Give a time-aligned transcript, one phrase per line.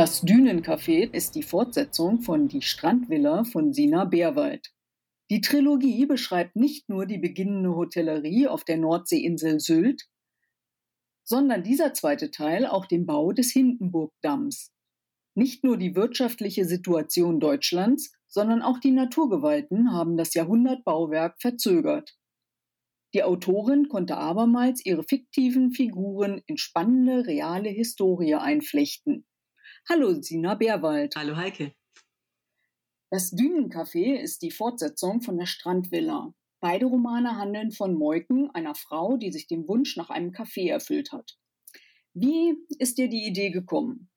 [0.00, 4.72] Das Dünencafé ist die Fortsetzung von Die Strandvilla von Sina Beerwald.
[5.28, 10.08] Die Trilogie beschreibt nicht nur die beginnende Hotellerie auf der Nordseeinsel Sylt,
[11.22, 14.72] sondern dieser zweite Teil auch den Bau des Hindenburgdamms.
[15.34, 22.16] Nicht nur die wirtschaftliche Situation Deutschlands, sondern auch die Naturgewalten haben das Jahrhundertbauwerk verzögert.
[23.12, 29.26] Die Autorin konnte abermals ihre fiktiven Figuren in spannende reale Historie einflechten.
[29.88, 31.16] Hallo Sina Bärwald.
[31.16, 31.74] Hallo Heike.
[33.10, 36.32] Das Dünencafé ist die Fortsetzung von der Strandvilla.
[36.60, 41.10] Beide Romane handeln von Moiken, einer Frau, die sich den Wunsch nach einem Café erfüllt
[41.12, 41.38] hat.
[42.12, 44.10] Wie ist dir die Idee gekommen?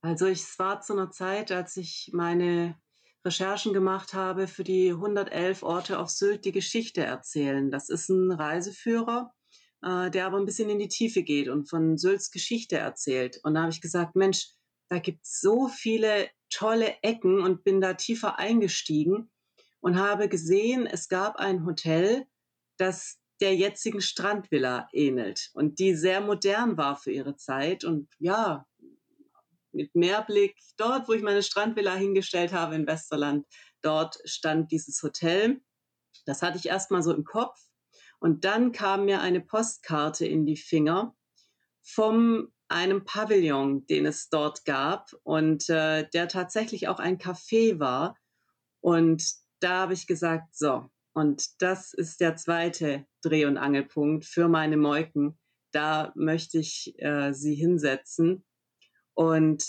[0.00, 2.80] Also es war zu einer Zeit, als ich meine
[3.24, 7.70] Recherchen gemacht habe für die 111 Orte auf Sylt, die Geschichte erzählen.
[7.70, 9.32] Das ist ein Reiseführer,
[9.82, 13.40] äh, der aber ein bisschen in die Tiefe geht und von Sylts Geschichte erzählt.
[13.42, 14.48] Und da habe ich gesagt, Mensch,
[14.88, 19.30] da gibt es so viele tolle Ecken und bin da tiefer eingestiegen
[19.80, 22.26] und habe gesehen, es gab ein Hotel,
[22.76, 28.66] das der jetzigen Strandvilla ähnelt und die sehr modern war für ihre Zeit und ja,
[29.72, 33.46] mit Meerblick dort, wo ich meine Strandvilla hingestellt habe in Westerland,
[33.82, 35.62] dort stand dieses Hotel.
[36.26, 37.58] Das hatte ich erstmal so im Kopf
[38.20, 41.16] und dann kam mir eine Postkarte in die Finger
[41.82, 48.16] vom einem Pavillon, den es dort gab und äh, der tatsächlich auch ein Café war.
[48.80, 49.24] Und
[49.60, 54.76] da habe ich gesagt, so, und das ist der zweite Dreh- und Angelpunkt für meine
[54.76, 55.38] Moiken.
[55.72, 58.44] Da möchte ich äh, sie hinsetzen.
[59.14, 59.64] Und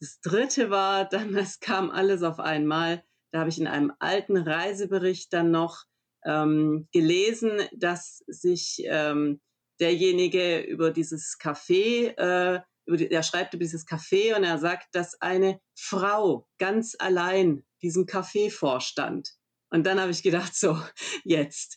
[0.00, 3.04] das dritte war dann, es kam alles auf einmal.
[3.32, 5.84] Da habe ich in einem alten Reisebericht dann noch
[6.24, 9.40] ähm, gelesen, dass sich ähm,
[9.80, 14.88] derjenige über dieses Café, äh, über die, er schreibt über dieses Café und er sagt,
[14.92, 19.34] dass eine Frau ganz allein diesem Café vorstand.
[19.70, 20.78] Und dann habe ich gedacht, so,
[21.24, 21.76] jetzt.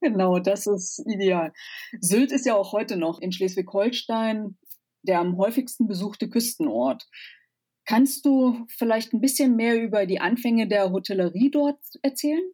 [0.00, 1.52] genau, das ist ideal.
[2.00, 4.56] Sylt ist ja auch heute noch in Schleswig-Holstein
[5.02, 7.08] der am häufigsten besuchte Küstenort.
[7.84, 12.44] Kannst du vielleicht ein bisschen mehr über die Anfänge der Hotellerie dort erzählen?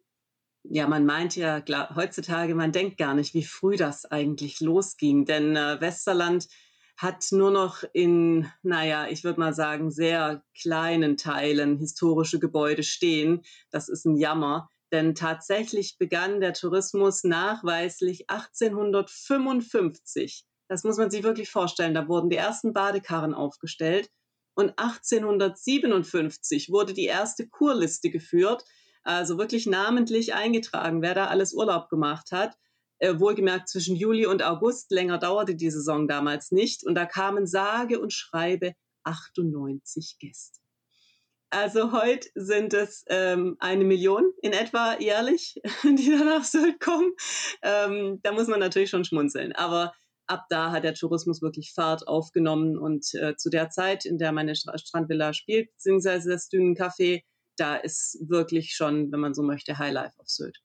[0.68, 5.24] Ja, man meint ja klar, heutzutage, man denkt gar nicht, wie früh das eigentlich losging.
[5.24, 6.48] Denn äh, Westerland
[6.96, 13.42] hat nur noch in, naja, ich würde mal sagen, sehr kleinen Teilen historische Gebäude stehen.
[13.70, 14.68] Das ist ein Jammer.
[14.92, 20.44] Denn tatsächlich begann der Tourismus nachweislich 1855.
[20.68, 21.94] Das muss man sich wirklich vorstellen.
[21.94, 24.08] Da wurden die ersten Badekarren aufgestellt.
[24.54, 28.64] Und 1857 wurde die erste Kurliste geführt,
[29.06, 32.56] also wirklich namentlich eingetragen, wer da alles Urlaub gemacht hat.
[32.98, 36.84] Äh, wohlgemerkt zwischen Juli und August, länger dauerte die Saison damals nicht.
[36.84, 38.72] Und da kamen sage und schreibe
[39.04, 40.60] 98 Gäste.
[41.50, 47.12] Also heute sind es ähm, eine Million in etwa jährlich, die da nach Sylt kommen.
[47.62, 49.52] Ähm, da muss man natürlich schon schmunzeln.
[49.52, 49.92] Aber
[50.26, 52.76] ab da hat der Tourismus wirklich Fahrt aufgenommen.
[52.76, 57.22] Und äh, zu der Zeit, in der meine Strandvilla spielt, beziehungsweise das Dünencafé,
[57.56, 60.60] da ist wirklich schon, wenn man so möchte, Highlife auf Sylt.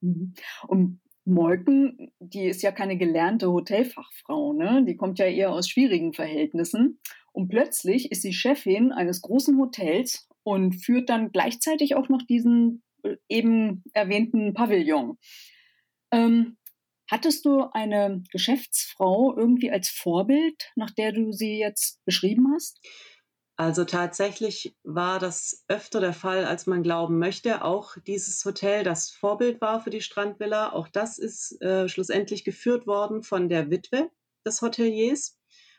[0.00, 0.34] Mhm.
[0.66, 4.84] Und Molken, die ist ja keine gelernte Hotelfachfrau, ne?
[4.86, 6.98] Die kommt ja eher aus schwierigen Verhältnissen.
[7.32, 12.82] Und plötzlich ist sie Chefin eines großen Hotels und führt dann gleichzeitig auch noch diesen
[13.04, 15.16] äh, eben erwähnten Pavillon.
[16.12, 16.58] Ähm,
[17.10, 22.80] hattest du eine Geschäftsfrau irgendwie als Vorbild, nach der du sie jetzt beschrieben hast?
[23.62, 27.62] Also tatsächlich war das öfter der Fall, als man glauben möchte.
[27.62, 32.88] Auch dieses Hotel, das Vorbild war für die Strandvilla, auch das ist äh, schlussendlich geführt
[32.88, 34.10] worden von der Witwe
[34.44, 35.38] des Hoteliers.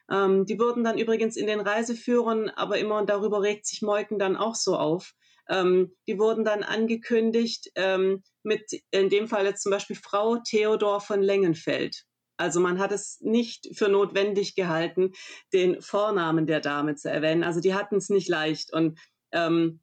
[0.10, 4.18] Ähm, die wurden dann übrigens in den Reiseführern, aber immer und darüber regt sich Moiken
[4.18, 5.14] dann auch so auf.
[5.50, 11.02] Ähm, die wurden dann angekündigt ähm, mit, in dem Fall jetzt zum Beispiel Frau Theodor
[11.02, 12.06] von Lengenfeld.
[12.38, 15.12] Also man hat es nicht für notwendig gehalten,
[15.54, 17.44] den Vornamen der Dame zu erwähnen.
[17.44, 18.74] Also die hatten es nicht leicht.
[18.74, 19.00] Und
[19.32, 19.82] ähm,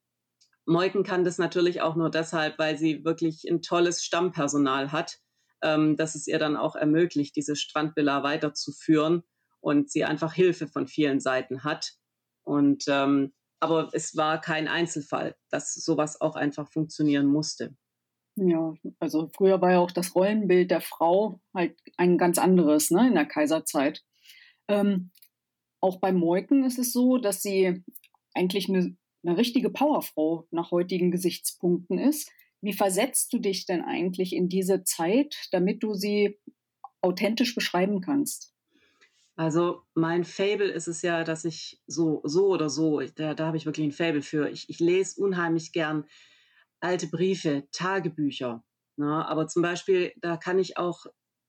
[0.66, 5.18] Moiken kann das natürlich auch nur deshalb, weil sie wirklich ein tolles Stammpersonal hat,
[5.62, 9.22] ähm, dass es ihr dann auch ermöglicht, diese Strandvilla weiterzuführen
[9.60, 11.92] und sie einfach Hilfe von vielen Seiten hat.
[12.42, 17.76] Und ähm, aber es war kein Einzelfall, dass sowas auch einfach funktionieren musste.
[18.42, 23.08] Ja, also früher war ja auch das Rollenbild der Frau halt ein ganz anderes, ne,
[23.08, 24.02] in der Kaiserzeit.
[24.66, 25.10] Ähm,
[25.82, 27.84] auch bei Moiken ist es so, dass sie
[28.32, 32.30] eigentlich eine, eine richtige Powerfrau nach heutigen Gesichtspunkten ist.
[32.62, 36.38] Wie versetzt du dich denn eigentlich in diese Zeit, damit du sie
[37.02, 38.54] authentisch beschreiben kannst?
[39.36, 43.58] Also mein Fable ist es ja, dass ich so, so oder so, da, da habe
[43.58, 44.48] ich wirklich ein Fable für.
[44.48, 46.06] Ich, ich lese unheimlich gern
[46.80, 48.64] alte Briefe, Tagebücher.
[48.96, 49.26] Ne?
[49.26, 51.06] Aber zum Beispiel, da kann ich auch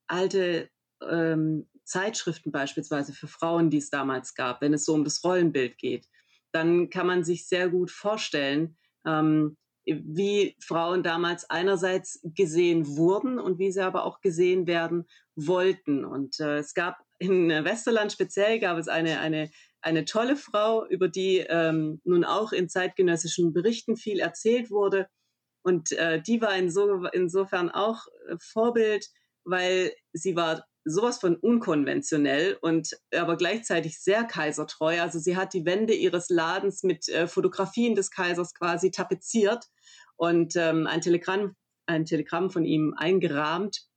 [0.08, 0.70] alte
[1.10, 5.78] ähm, Zeitschriften beispielsweise für Frauen, die es damals gab, wenn es so um das Rollenbild
[5.78, 6.08] geht,
[6.52, 13.58] dann kann man sich sehr gut vorstellen, ähm, wie Frauen damals einerseits gesehen wurden und
[13.58, 16.06] wie sie aber auch gesehen werden wollten.
[16.06, 19.50] Und äh, es gab in Westerland speziell gab es eine, eine,
[19.82, 25.08] eine tolle Frau, über die ähm, nun auch in zeitgenössischen Berichten viel erzählt wurde.
[25.64, 29.08] Und äh, die war inso, insofern auch äh, Vorbild,
[29.44, 35.00] weil sie war sowas von unkonventionell und aber gleichzeitig sehr kaisertreu.
[35.02, 39.66] Also sie hat die Wände ihres Ladens mit äh, Fotografien des Kaisers quasi tapeziert
[40.16, 41.56] und ähm, ein Telegramm,
[41.86, 43.92] ein Telegramm von ihm eingerahmt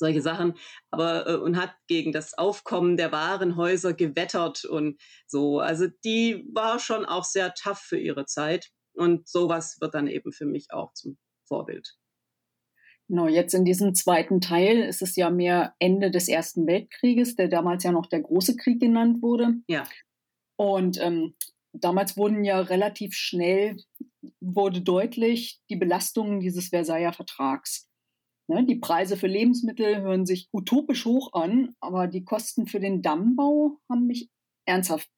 [0.00, 0.54] solche Sachen,
[0.90, 5.60] aber äh, und hat gegen das Aufkommen der Warenhäuser gewettert und so.
[5.60, 10.32] Also die war schon auch sehr tough für ihre Zeit und sowas wird dann eben
[10.32, 11.96] für mich auch zum Vorbild.
[13.08, 17.48] Genau, jetzt in diesem zweiten Teil ist es ja mehr Ende des Ersten Weltkrieges, der
[17.48, 19.54] damals ja noch der Große Krieg genannt wurde.
[19.66, 19.84] Ja.
[20.56, 21.34] Und ähm,
[21.72, 23.76] damals wurden ja relativ schnell,
[24.40, 27.88] wurde deutlich die Belastungen dieses Versailler Vertrags.
[28.48, 33.02] Ne, die Preise für Lebensmittel hören sich utopisch hoch an, aber die Kosten für den
[33.02, 34.28] Dammbau haben mich
[34.66, 35.08] ernsthaft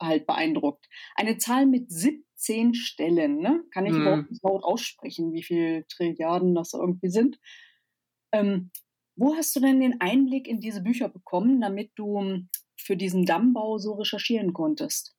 [0.00, 0.86] halt beeindruckt.
[1.14, 3.40] Eine Zahl mit 17 zehn Stellen.
[3.40, 3.64] Ne?
[3.72, 4.02] Kann ich hm.
[4.02, 7.38] überhaupt nicht laut aussprechen, wie viele Trilliarden das irgendwie sind.
[8.32, 8.70] Ähm,
[9.16, 13.26] wo hast du denn den Einblick in diese Bücher bekommen, damit du hm, für diesen
[13.26, 15.16] Dammbau so recherchieren konntest?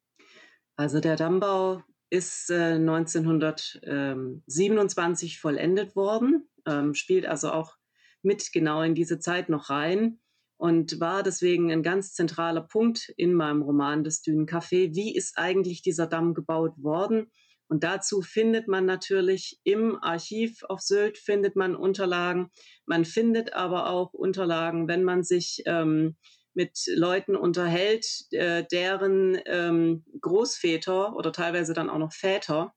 [0.77, 7.75] Also der Dammbau ist äh, 1927 vollendet worden, ähm, spielt also auch
[8.21, 10.21] mit genau in diese Zeit noch rein
[10.59, 14.93] und war deswegen ein ganz zentraler Punkt in meinem Roman Das Dünencafé.
[14.93, 17.31] Wie ist eigentlich dieser Damm gebaut worden?
[17.69, 22.51] Und dazu findet man natürlich im Archiv auf Sylt findet man Unterlagen.
[22.85, 26.17] Man findet aber auch Unterlagen, wenn man sich ähm,
[26.53, 32.73] mit Leuten unterhält, äh, deren ähm, Großväter oder teilweise dann auch noch Väter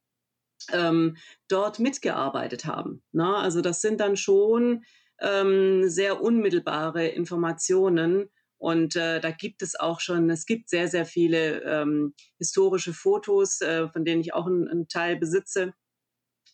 [0.71, 1.17] ähm,
[1.49, 3.03] dort mitgearbeitet haben.
[3.11, 4.85] Na, also das sind dann schon
[5.23, 8.29] ähm, sehr unmittelbare Informationen.
[8.57, 13.61] Und äh, da gibt es auch schon, es gibt sehr, sehr viele ähm, historische Fotos,
[13.61, 15.73] äh, von denen ich auch einen, einen Teil besitze,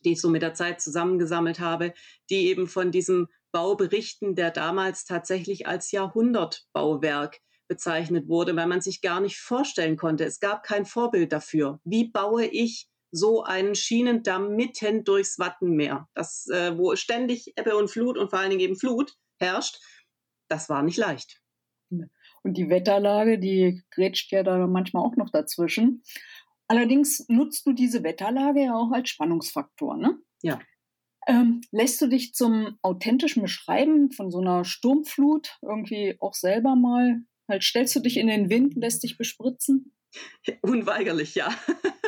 [0.05, 1.93] die ich so mit der Zeit zusammengesammelt habe,
[2.29, 8.81] die eben von diesem Bau berichten, der damals tatsächlich als Jahrhundertbauwerk bezeichnet wurde, weil man
[8.81, 10.25] sich gar nicht vorstellen konnte.
[10.25, 11.79] Es gab kein Vorbild dafür.
[11.83, 17.89] Wie baue ich so einen Schienendamm mitten durchs Wattenmeer, das, äh, wo ständig Ebbe und
[17.89, 19.79] Flut und vor allen Dingen eben Flut herrscht.
[20.47, 21.41] Das war nicht leicht.
[21.89, 26.03] Und die Wetterlage, die grätscht ja da manchmal auch noch dazwischen.
[26.67, 30.19] Allerdings nutzt du diese Wetterlage ja auch als Spannungsfaktor, ne?
[30.43, 30.59] Ja.
[31.27, 37.21] Ähm, lässt du dich zum authentischen Beschreiben von so einer Sturmflut irgendwie auch selber mal,
[37.47, 39.93] halt stellst du dich in den Wind, lässt dich bespritzen?
[40.61, 41.53] Unweigerlich, ja.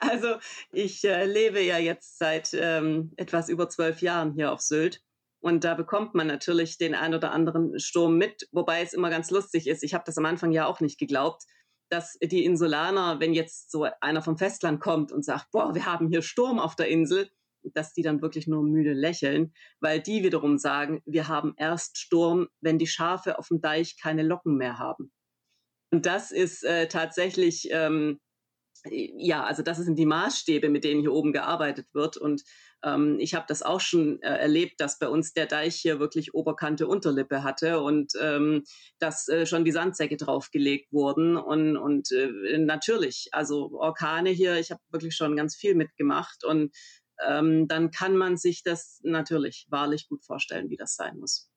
[0.00, 0.36] Also
[0.72, 5.00] ich äh, lebe ja jetzt seit ähm, etwas über zwölf Jahren hier auf Sylt.
[5.40, 9.30] Und da bekommt man natürlich den ein oder anderen Sturm mit, wobei es immer ganz
[9.30, 9.82] lustig ist.
[9.82, 11.42] Ich habe das am Anfang ja auch nicht geglaubt,
[11.90, 16.08] dass die Insulaner, wenn jetzt so einer vom Festland kommt und sagt, boah, wir haben
[16.08, 17.28] hier Sturm auf der Insel,
[17.74, 22.48] dass die dann wirklich nur müde lächeln, weil die wiederum sagen, wir haben erst Sturm,
[22.60, 25.12] wenn die Schafe auf dem Deich keine Locken mehr haben.
[25.90, 28.20] Und das ist äh, tatsächlich ähm,
[28.90, 32.16] ja, also das sind die Maßstäbe, mit denen hier oben gearbeitet wird.
[32.16, 32.42] Und
[32.84, 36.34] ähm, ich habe das auch schon äh, erlebt, dass bei uns der Deich hier wirklich
[36.34, 38.64] Oberkante Unterlippe hatte und ähm,
[38.98, 41.36] dass äh, schon die Sandsäcke draufgelegt wurden.
[41.36, 46.44] Und, und äh, natürlich, also Orkane hier, ich habe wirklich schon ganz viel mitgemacht.
[46.44, 46.74] Und
[47.26, 51.48] ähm, dann kann man sich das natürlich wahrlich gut vorstellen, wie das sein muss.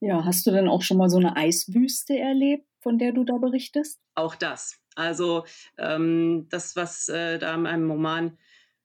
[0.00, 3.36] Ja, hast du denn auch schon mal so eine Eiswüste erlebt, von der du da
[3.36, 4.00] berichtest?
[4.14, 4.79] Auch das.
[4.96, 5.44] Also
[5.78, 8.38] ähm, das, was äh, da in meinem Roman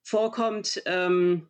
[0.04, 1.50] vorkommt, ähm,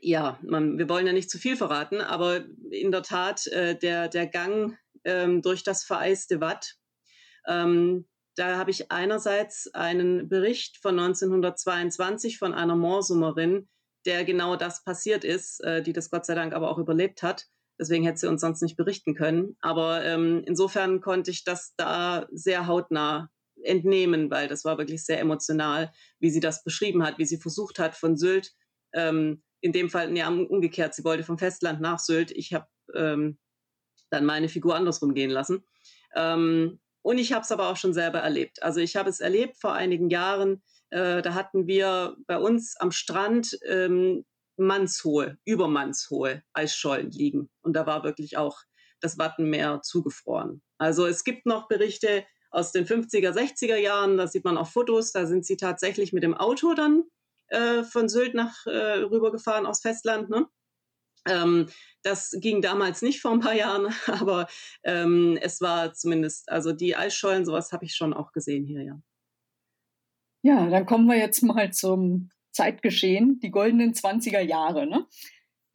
[0.00, 4.08] ja, man, wir wollen ja nicht zu viel verraten, aber in der Tat äh, der,
[4.08, 6.74] der Gang ähm, durch das vereiste Watt,
[7.46, 13.68] ähm, da habe ich einerseits einen Bericht von 1922 von einer Morsummerin,
[14.06, 17.46] der genau das passiert ist, äh, die das Gott sei Dank aber auch überlebt hat.
[17.78, 19.56] Deswegen hätte sie uns sonst nicht berichten können.
[19.60, 23.30] Aber ähm, insofern konnte ich das da sehr hautnah
[23.64, 27.78] entnehmen, weil das war wirklich sehr emotional, wie sie das beschrieben hat, wie sie versucht
[27.78, 28.52] hat von Sylt,
[28.92, 32.32] ähm, in dem Fall, ja, umgekehrt, sie wollte vom Festland nach Sylt.
[32.32, 33.38] Ich habe ähm,
[34.10, 35.64] dann meine Figur andersrum gehen lassen.
[36.14, 38.62] Ähm, und ich habe es aber auch schon selber erlebt.
[38.62, 40.62] Also ich habe es erlebt vor einigen Jahren.
[40.90, 44.24] Äh, da hatten wir bei uns am Strand ähm,
[44.56, 47.48] mannshohe, übermannshohe Eisschollen liegen.
[47.62, 48.62] Und da war wirklich auch
[49.00, 50.62] das Wattenmeer zugefroren.
[50.78, 55.12] Also es gibt noch Berichte aus den 50er, 60er Jahren, da sieht man auch Fotos,
[55.12, 57.04] da sind sie tatsächlich mit dem Auto dann
[57.48, 60.28] äh, von Sylt nach äh, rübergefahren aus Festland.
[60.28, 60.46] Ne?
[61.26, 61.68] Ähm,
[62.02, 64.48] das ging damals nicht vor ein paar Jahren, aber
[64.84, 69.02] ähm, es war zumindest, also die Eisschollen, sowas habe ich schon auch gesehen hier, ja.
[70.44, 74.86] Ja, dann kommen wir jetzt mal zum Zeitgeschehen, die goldenen 20er Jahre.
[74.86, 75.06] Ne?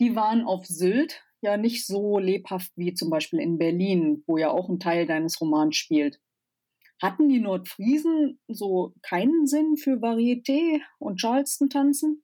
[0.02, 4.50] Die waren auf Sylt ja nicht so lebhaft wie zum Beispiel in Berlin, wo ja
[4.52, 6.20] auch ein Teil deines Romans spielt.
[7.02, 12.24] Hatten die Nordfriesen so keinen Sinn für Varieté und Charleston-Tanzen?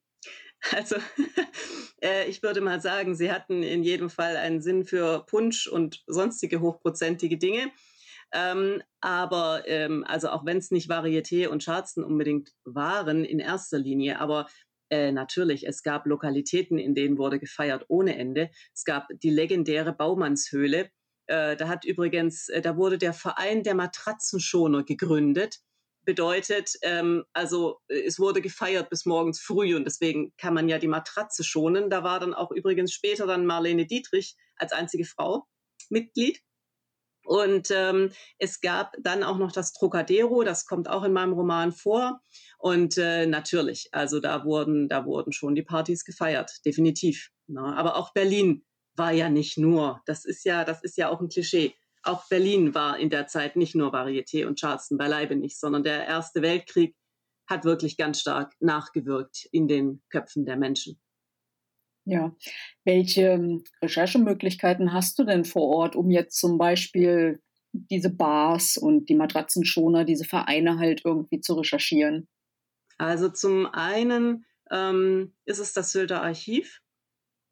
[0.72, 0.96] Also
[2.02, 6.02] äh, ich würde mal sagen, sie hatten in jedem Fall einen Sinn für Punsch und
[6.06, 7.70] sonstige hochprozentige Dinge.
[8.32, 13.78] Ähm, aber ähm, also auch wenn es nicht Varieté und Charleston unbedingt waren in erster
[13.78, 14.48] Linie, aber
[14.90, 18.50] äh, natürlich, es gab Lokalitäten, in denen wurde gefeiert ohne Ende.
[18.74, 20.90] Es gab die legendäre Baumannshöhle.
[21.26, 25.60] Äh, da hat übrigens, äh, da wurde der Verein der Matratzenschoner gegründet
[26.04, 30.78] bedeutet, ähm, also äh, es wurde gefeiert bis morgens früh und deswegen kann man ja
[30.78, 31.90] die Matratze schonen.
[31.90, 35.46] Da war dann auch übrigens später dann Marlene Dietrich als einzige Frau
[35.90, 36.40] Mitglied.
[37.26, 41.72] Und ähm, es gab dann auch noch das Trocadero, das kommt auch in meinem Roman
[41.72, 42.20] vor.
[42.58, 47.30] Und äh, natürlich, also da wurden, da wurden schon die Partys gefeiert, definitiv.
[47.46, 47.76] Na, ne?
[47.78, 48.64] aber auch Berlin
[48.96, 51.74] war ja nicht nur, das ist ja, das ist ja auch ein Klischee
[52.04, 56.06] auch Berlin war in der Zeit nicht nur Varieté und Charleston, beileibe nicht, sondern der
[56.06, 56.94] Erste Weltkrieg
[57.46, 61.00] hat wirklich ganz stark nachgewirkt in den Köpfen der Menschen.
[62.06, 62.34] Ja,
[62.84, 69.08] welche ähm, Recherchemöglichkeiten hast du denn vor Ort, um jetzt zum Beispiel diese Bars und
[69.08, 72.28] die Matratzenschoner, diese Vereine halt irgendwie zu recherchieren?
[72.98, 76.82] Also zum einen ähm, ist es das Sylter Archiv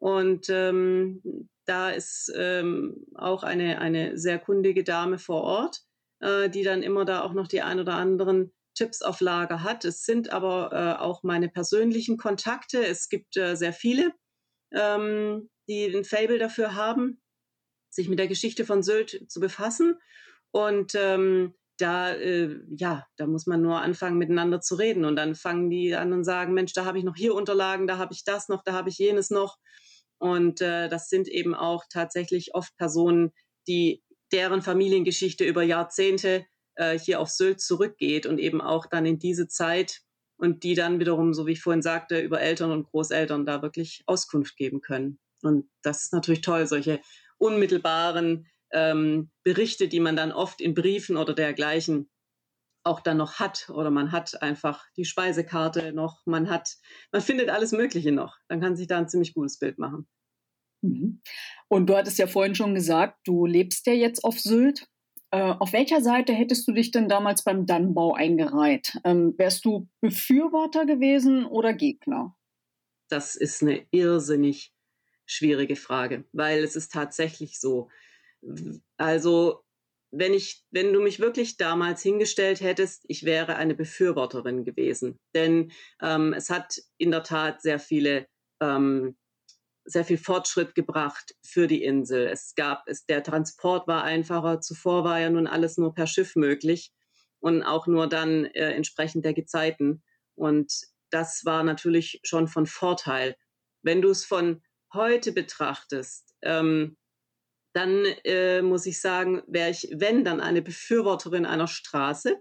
[0.03, 1.23] und ähm,
[1.65, 5.83] da ist ähm, auch eine, eine sehr kundige Dame vor Ort,
[6.19, 9.85] äh, die dann immer da auch noch die ein oder anderen Tipps auf Lager hat.
[9.85, 12.85] Es sind aber äh, auch meine persönlichen Kontakte.
[12.85, 14.13] Es gibt äh, sehr viele,
[14.73, 17.23] ähm, die ein Fable dafür haben,
[17.89, 20.01] sich mit der Geschichte von Sylt zu befassen.
[20.51, 25.05] Und ähm, da, äh, ja, da muss man nur anfangen, miteinander zu reden.
[25.05, 27.99] Und dann fangen die an und sagen, Mensch, da habe ich noch hier Unterlagen, da
[27.99, 29.59] habe ich das noch, da habe ich jenes noch.
[30.23, 33.33] Und äh, das sind eben auch tatsächlich oft Personen,
[33.67, 39.19] die deren Familiengeschichte über Jahrzehnte äh, hier auf Sylt zurückgeht und eben auch dann in
[39.19, 40.01] diese Zeit
[40.37, 44.05] und die dann wiederum, so wie ich vorhin sagte, über Eltern und Großeltern da wirklich
[44.07, 45.19] Auskunft geben können.
[45.43, 47.01] Und das ist natürlich toll, solche
[47.39, 52.12] unmittelbaren ähm, Berichte, die man dann oft in Briefen oder dergleichen
[52.85, 56.77] auch dann noch hat oder man hat einfach die Speisekarte noch, man hat,
[57.13, 58.39] man findet alles Mögliche noch.
[58.49, 60.09] Dann kann sich da ein ziemlich gutes Bild machen.
[60.83, 61.21] Mhm.
[61.69, 64.89] Und du hattest ja vorhin schon gesagt, du lebst ja jetzt auf Sylt.
[65.31, 68.99] Äh, auf welcher Seite hättest du dich denn damals beim Dannbau eingereiht?
[69.05, 72.37] Ähm, wärst du Befürworter gewesen oder Gegner?
[73.09, 74.73] Das ist eine irrsinnig
[75.25, 77.89] schwierige Frage, weil es ist tatsächlich so.
[78.97, 79.65] Also
[80.13, 85.19] wenn ich, wenn du mich wirklich damals hingestellt hättest, ich wäre eine Befürworterin gewesen.
[85.35, 88.27] Denn ähm, es hat in der Tat sehr viele,
[88.61, 89.17] ähm,
[89.85, 92.27] sehr viel Fortschritt gebracht für die Insel.
[92.27, 94.61] Es gab, es, der Transport war einfacher.
[94.61, 96.93] Zuvor war ja nun alles nur per Schiff möglich
[97.41, 100.03] und auch nur dann äh, entsprechend der Gezeiten.
[100.35, 100.73] Und
[101.11, 103.35] das war natürlich schon von Vorteil.
[103.83, 106.99] Wenn du es von heute betrachtest, ähm,
[107.73, 112.37] dann äh, muss ich sagen, wäre ich, wenn, dann eine Befürworterin einer Straße.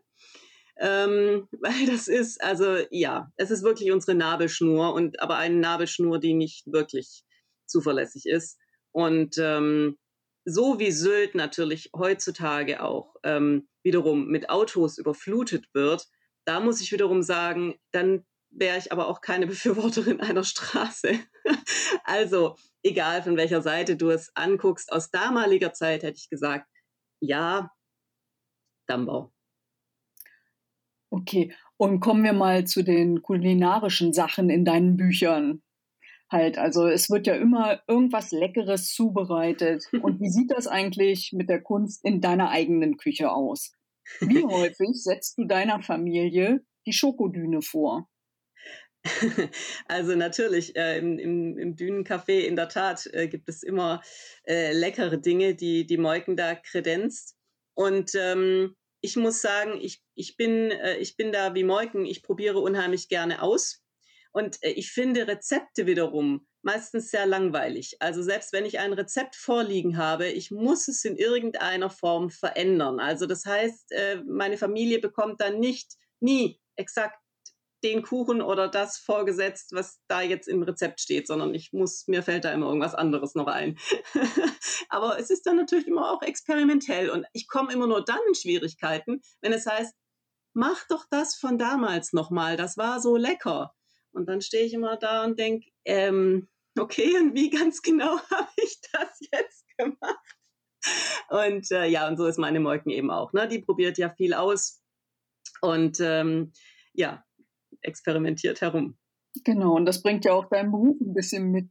[0.79, 6.19] Ähm, weil das ist, also ja, es ist wirklich unsere Nabelschnur und aber eine Nabelschnur,
[6.19, 7.23] die nicht wirklich
[7.65, 8.57] zuverlässig ist.
[8.91, 9.97] Und ähm,
[10.43, 16.07] so wie Sylt natürlich heutzutage auch ähm, wiederum mit Autos überflutet wird,
[16.45, 21.19] da muss ich wiederum sagen, dann wäre ich aber auch keine Befürworterin einer Straße.
[22.03, 26.67] also egal von welcher Seite du es anguckst, aus damaliger Zeit hätte ich gesagt,
[27.19, 27.71] ja,
[28.87, 29.31] Dammbau.
[31.13, 35.61] Okay, und kommen wir mal zu den kulinarischen Sachen in deinen Büchern.
[36.31, 39.83] Halt, also es wird ja immer irgendwas Leckeres zubereitet.
[40.01, 43.73] Und wie sieht das eigentlich mit der Kunst in deiner eigenen Küche aus?
[44.21, 48.07] Wie häufig setzt du deiner Familie die Schokodüne vor?
[49.87, 54.01] Also natürlich, äh, im, im, im Dünencafé in der Tat äh, gibt es immer
[54.47, 57.35] äh, leckere Dinge, die die Moiken da kredenzt.
[57.73, 62.21] Und ähm, ich muss sagen, ich, ich, bin, äh, ich bin da wie Moiken, ich
[62.23, 63.81] probiere unheimlich gerne aus.
[64.31, 67.97] Und äh, ich finde Rezepte wiederum meistens sehr langweilig.
[67.99, 72.99] Also selbst wenn ich ein Rezept vorliegen habe, ich muss es in irgendeiner Form verändern.
[72.99, 77.20] Also das heißt, äh, meine Familie bekommt dann nicht nie exakt
[77.83, 82.23] den Kuchen oder das vorgesetzt, was da jetzt im Rezept steht, sondern ich muss, mir
[82.23, 83.77] fällt da immer irgendwas anderes noch ein.
[84.89, 88.35] Aber es ist dann natürlich immer auch experimentell und ich komme immer nur dann in
[88.35, 89.95] Schwierigkeiten, wenn es heißt,
[90.53, 93.73] mach doch das von damals nochmal, das war so lecker.
[94.11, 98.51] Und dann stehe ich immer da und denke, ähm, okay, und wie ganz genau habe
[98.57, 100.37] ich das jetzt gemacht?
[101.29, 103.33] Und äh, ja, und so ist meine Molken eben auch.
[103.33, 103.47] Ne?
[103.47, 104.81] Die probiert ja viel aus
[105.61, 106.51] und ähm,
[106.93, 107.23] ja,
[107.81, 108.97] experimentiert herum.
[109.45, 111.69] Genau, und das bringt ja auch deinen Beruf ein bisschen mit,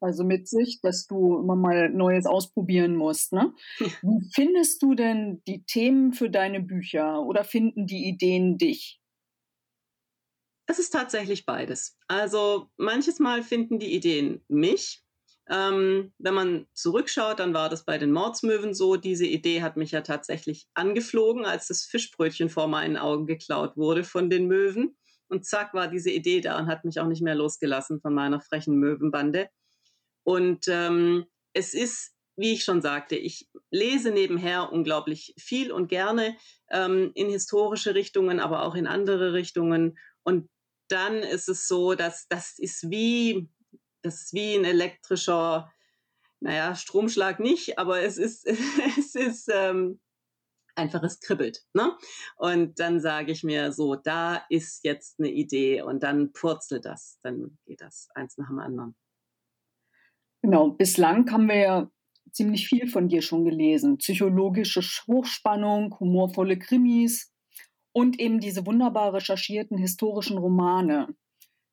[0.00, 3.32] also mit sich, dass du immer mal Neues ausprobieren musst.
[3.32, 3.52] Ne?
[3.78, 9.00] Wie findest du denn die Themen für deine Bücher oder finden die Ideen dich?
[10.66, 11.98] Es ist tatsächlich beides.
[12.06, 15.02] Also manches Mal finden die Ideen mich.
[15.50, 18.96] Ähm, wenn man zurückschaut, dann war das bei den Mordsmöwen so.
[18.96, 24.04] Diese Idee hat mich ja tatsächlich angeflogen, als das Fischbrötchen vor meinen Augen geklaut wurde
[24.04, 24.96] von den Möwen.
[25.32, 28.42] Und zack war diese Idee da und hat mich auch nicht mehr losgelassen von meiner
[28.42, 29.48] frechen Möwenbande.
[30.24, 31.24] Und ähm,
[31.54, 36.36] es ist, wie ich schon sagte, ich lese nebenher unglaublich viel und gerne
[36.70, 39.96] ähm, in historische Richtungen, aber auch in andere Richtungen.
[40.22, 40.50] Und
[40.88, 43.48] dann ist es so, dass das ist wie,
[44.02, 45.72] das ist wie ein elektrischer,
[46.40, 48.46] naja, Stromschlag nicht, aber es ist,
[48.98, 49.98] es ist ähm,
[50.74, 51.64] einfach, es kribbelt.
[51.74, 51.96] Ne?
[52.36, 57.18] Und dann sage ich mir so, da ist jetzt eine Idee und dann purzelt das,
[57.22, 58.96] dann geht das eins nach dem anderen.
[60.42, 61.90] Genau, bislang haben wir ja
[62.32, 63.98] ziemlich viel von dir schon gelesen.
[63.98, 67.32] Psychologische Hochspannung, humorvolle Krimis,
[67.92, 71.14] und eben diese wunderbar recherchierten historischen Romane.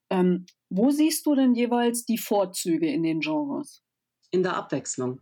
[0.10, 3.84] Ähm, wo siehst du denn jeweils die Vorzüge in den Genres?
[4.32, 5.22] In der Abwechslung.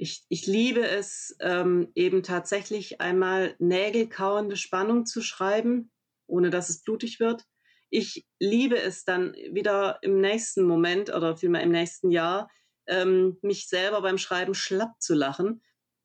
[0.00, 5.90] Ich, ich liebe es, ähm, eben tatsächlich einmal nägelkauende Spannung zu schreiben,
[6.26, 7.44] ohne dass es blutig wird.
[7.90, 12.50] Ich liebe es dann wieder im nächsten Moment oder vielmehr im nächsten Jahr,
[12.86, 15.60] ähm, mich selber beim Schreiben schlapp zu lachen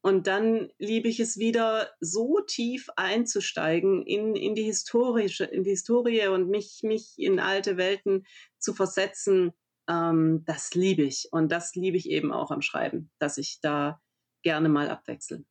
[0.05, 5.71] und dann liebe ich es wieder, so tief einzusteigen in, in die historische, in die
[5.71, 8.27] Historie und mich, mich in alte Welten
[8.59, 9.51] zu versetzen.
[9.89, 11.27] Ähm, das liebe ich.
[11.31, 13.99] Und das liebe ich eben auch am Schreiben, dass ich da
[14.43, 15.43] gerne mal abwechsel.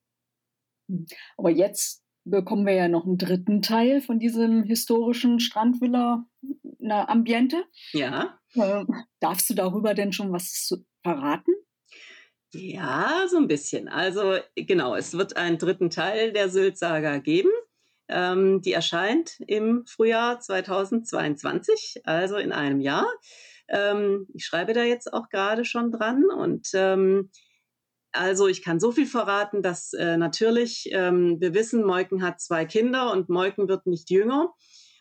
[0.89, 1.05] Hm.
[1.37, 7.65] Aber jetzt bekommen wir ja noch einen dritten Teil von diesem historischen Strandvilla-Ambiente.
[7.93, 8.41] Ja.
[8.55, 8.85] Äh,
[9.21, 11.53] darfst du darüber denn schon was verraten?
[12.53, 13.89] Ja, so ein bisschen.
[13.89, 17.51] Also genau, es wird einen dritten Teil der Sylt-Saga geben.
[18.07, 23.07] Ähm, die erscheint im Frühjahr 2022, also in einem Jahr.
[23.69, 27.31] Ähm, ich schreibe da jetzt auch gerade schon dran und ähm,
[28.13, 32.65] also ich kann so viel verraten, dass äh, natürlich ähm, wir wissen, Moiken hat zwei
[32.65, 34.53] Kinder und Moiken wird nicht jünger.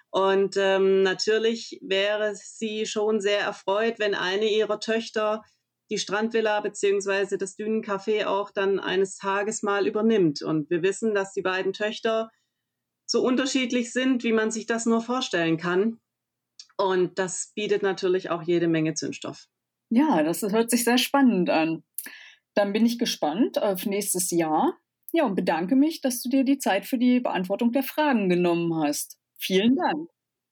[0.09, 5.43] Und ähm, natürlich wäre sie schon sehr erfreut, wenn eine ihrer Töchter
[5.91, 10.41] die Strandvilla beziehungsweise das Dünencafé auch dann eines Tages mal übernimmt.
[10.41, 12.29] Und wir wissen, dass die beiden Töchter
[13.05, 15.99] so unterschiedlich sind, wie man sich das nur vorstellen kann.
[16.77, 19.47] Und das bietet natürlich auch jede Menge Zündstoff.
[19.89, 21.83] Ja, das hört sich sehr spannend an.
[22.55, 24.77] Dann bin ich gespannt auf nächstes Jahr.
[25.11, 28.83] Ja, und bedanke mich, dass du dir die Zeit für die Beantwortung der Fragen genommen
[28.83, 29.19] hast.
[29.37, 30.09] Vielen Dank.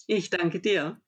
[0.07, 1.01] Ich danke dir.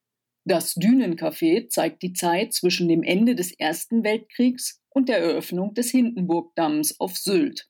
[0.45, 5.91] Das Dünencafé zeigt die Zeit zwischen dem Ende des Ersten Weltkriegs und der Eröffnung des
[5.91, 7.69] Hindenburgdamms auf Sylt.